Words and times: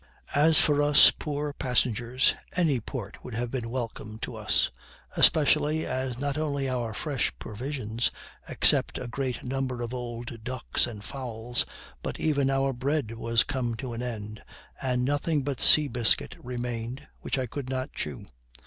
As 0.33 0.59
for 0.59 0.81
us, 0.81 1.11
poor 1.11 1.53
passengers, 1.53 2.33
any 2.55 2.79
port 2.79 3.23
would 3.23 3.35
have 3.35 3.51
been 3.51 3.69
welcome 3.69 4.17
to 4.23 4.35
us; 4.35 4.71
especially, 5.15 5.85
as 5.85 6.17
not 6.17 6.39
only 6.39 6.67
our 6.67 6.91
fresh 6.91 7.31
provisions, 7.37 8.09
except 8.49 8.97
a 8.97 9.07
great 9.07 9.43
number 9.43 9.83
of 9.83 9.93
old 9.93 10.43
ducks 10.43 10.87
and 10.87 11.03
fowls, 11.03 11.67
but 12.01 12.19
even 12.19 12.49
our 12.49 12.73
bread 12.73 13.11
was 13.11 13.43
come 13.43 13.75
to 13.75 13.93
an 13.93 14.01
end, 14.01 14.43
and 14.81 15.05
nothing 15.05 15.43
but 15.43 15.61
sea 15.61 15.87
biscuit 15.87 16.35
remained, 16.43 17.05
which 17.19 17.37
I 17.37 17.45
could 17.45 17.69
not 17.69 17.93
chew. 17.93 18.25